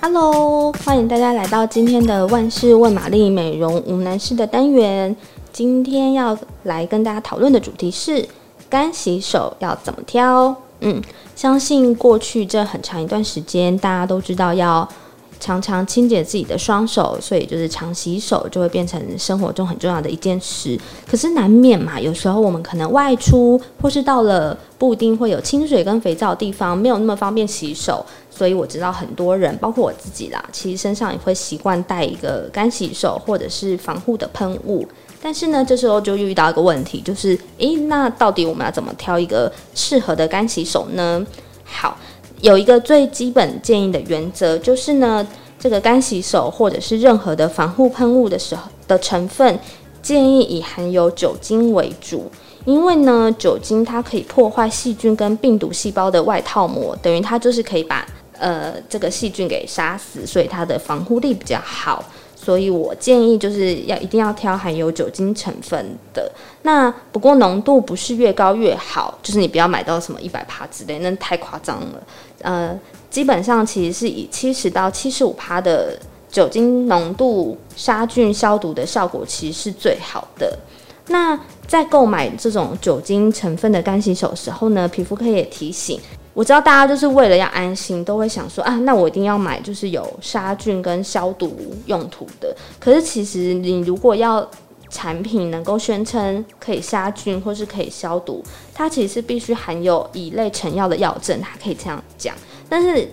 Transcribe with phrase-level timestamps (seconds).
[0.00, 5.14] Hello，欢迎大家来到今天的万事问玛丽美容无男士的单元。
[5.52, 8.26] 今天要来跟大家讨论的主题是
[8.70, 10.54] 干洗手要怎么挑？
[10.80, 11.02] 嗯，
[11.34, 14.88] 相信过去这很长一段时间，大家都知道要
[15.40, 20.78] 常常清洁自己的双手，所以就是常洗手就会变成生活中很重要的一件事。
[21.08, 28.04] 可是难免嘛，有时候我们可能外出，或是到了不一定会有清水跟肥皂的地方，没有那么方便洗手。
[28.30, 34.86] 所以我知道很多人，包括我自己啦，其实身上也会习惯带一个干洗手或者是防护的喷雾。
[35.20, 41.26] 但是呢，这时候就遇到一个问题，就是，诶，那到底我们要怎么挑一个适合的干洗手呢？
[41.64, 41.98] 好，
[42.40, 45.26] 有一个最基本建议的原则，就是呢，
[45.58, 49.58] 这个干洗手或者是任何的防护喷雾的时候的成分，
[50.02, 52.30] 建议以含有酒精为主，
[52.64, 58.06] 因为呢，酒精它可以破坏细菌跟病毒细胞的外套膜，等于它就是可以把。
[58.40, 62.04] 呃，这个细菌给杀死，所以它的防护力比较好。
[62.40, 66.30] 所以我建议就是要一定要挑含有酒精成分的。
[66.62, 72.02] 那不过浓度不是越高越好，就是你不要买到什么一百帕之类，那太夸张了。
[72.42, 72.78] 呃，
[73.10, 75.98] 基本上其实是以七十到七十五帕的
[76.30, 80.56] 酒精浓度杀菌消毒的效果，其实是最好的。
[81.08, 86.00] 那在购买这种酒精成分的干洗手的时候呢，皮肤科也提醒。
[86.34, 92.54] 我知道大家就是为了要安心，都会想说啊，那我一定要买就是有杀菌跟消毒用途的。
[92.78, 94.48] 可是其实你如果要
[94.88, 102.34] 产品能够宣称可以杀菌或是可以消毒，它其实必须含有乙类成药的药证，它可以这样讲。
[102.68, 103.08] 但是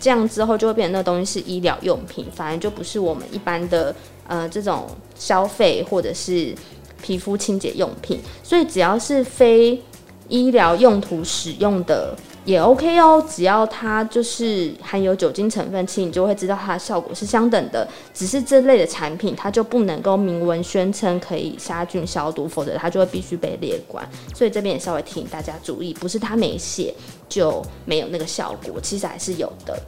[0.00, 3.94] 这样之后就会变成那东西是医疗用品，反而就不是我们一般的
[4.26, 6.54] 呃这种消费或者是
[7.02, 8.20] 皮肤清洁用品。
[8.42, 9.82] 所以只要是非
[10.28, 12.16] 医疗用途使用的。
[12.44, 17.86] 也 OK 哦，只要它就是含有酒精成分，其实你就会知道它的效果是相等的。
[18.12, 24.04] 只是这类的产品，它就不能够明文宣称可以杀菌消毒，否则它就会必须被列管。
[24.34, 26.92] 所以这边也稍微提醒大家注意，不是它没写
[27.28, 29.80] 就没有那个效果，其实还是有的。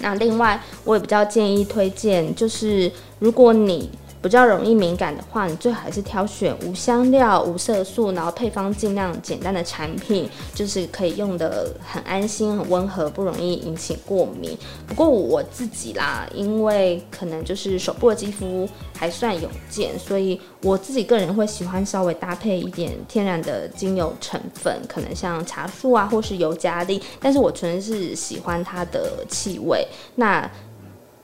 [0.00, 2.90] 那另外，我也比较建议推荐，就是
[3.20, 3.88] 如果你
[4.22, 14.56] 比较容易敏感的话，你最好还是挑选无香料、无色素，然后配方尽量简单的产品，就是可以用得很安心、很温和，不容易引起过敏。
[14.86, 27.00] 不过我自己啦，因为可能就是手部的肌肤还算有见，所以我自己个人会喜欢稍微搭配一点天然的精油成分，可能像茶树啊，或是尤加利。
[27.20, 29.86] 但是我纯是喜欢它的气味。
[30.14, 30.50] 那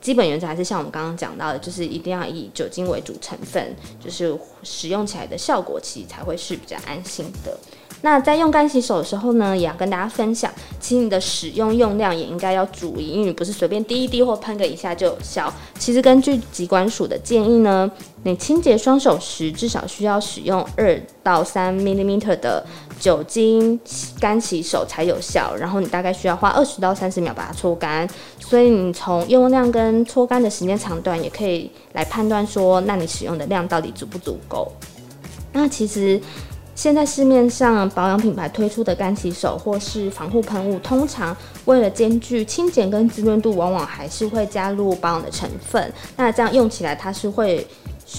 [0.03, 7.57] 基本原则还是像我们刚刚讲到的，就是一定要以酒精为主成分，就是使用起来的效果其实才会是比较安心的。
[8.05, 15.51] 那在用干洗手的时候呢，也要跟大家分享，其实你的使用用量也应该要注意，因为你不是随便滴一滴或喷个一下就有效。
[15.79, 17.89] 其实根据疾管署的建议呢，
[18.23, 22.61] 你清洁双手时至少需要使用二到三 millimeter 的
[22.99, 23.79] 酒精
[24.19, 28.05] 干洗手才有效，然后你大概需要花二十到三十秒把它搓干。
[28.37, 34.69] 所以你从用量跟搓干的时间长短也可以来判断说，那你使用的量到底足不足够？
[35.53, 36.19] 那其实。
[36.75, 41.35] 现在市面上保养品牌推出的干洗手或是防护喷雾，通常
[41.65, 45.93] 为了兼具清洁跟滋润度，往往还是会加入保养的成分。
[46.17, 47.65] 那这样用起来，它是会。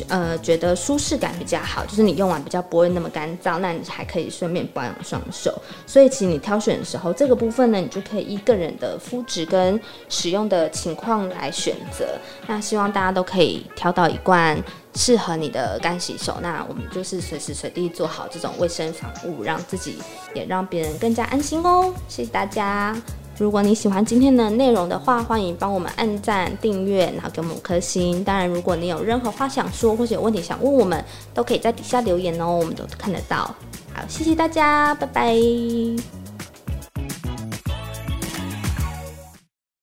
[0.08, 5.56] 呃，觉得舒适感比较好，就是你用完比较不会那么干燥，那你还可以顺便保养双手。
[5.86, 12.18] 所以其实你挑选的时候，这个部分呢，你就可以依个人的肤质跟使用的情况来选择。
[12.46, 14.60] 那希望大家都可以挑到一罐
[14.94, 16.38] 适合你的干洗手。
[16.42, 19.98] 那我们就是随时随地做好这种卫生防护，让自己
[20.34, 21.92] 也让别人更加安心哦。
[22.08, 22.96] 谢谢大家。
[23.36, 28.22] 如果你喜欢今天的内容的话，欢迎帮我们按赞、订阅，然后给我们五颗星。
[28.22, 33.54] 当然，如果你有任何话想说，或者有问题想问我们，都可以在底下留言哦，我们都看得到。
[33.92, 36.23] 好，谢谢大家，拜拜。